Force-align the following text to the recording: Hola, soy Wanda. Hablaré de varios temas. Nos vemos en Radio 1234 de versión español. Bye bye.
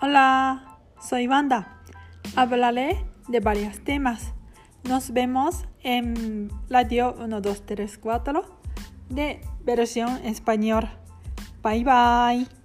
Hola, 0.00 0.78
soy 1.00 1.26
Wanda. 1.26 1.82
Hablaré 2.36 3.04
de 3.26 3.40
varios 3.40 3.82
temas. 3.82 4.32
Nos 4.84 5.12
vemos 5.12 5.64
en 5.82 6.50
Radio 6.70 7.16
1234 7.18 8.60
de 9.08 9.40
versión 9.64 10.24
español. 10.24 10.88
Bye 11.64 11.82
bye. 11.82 12.57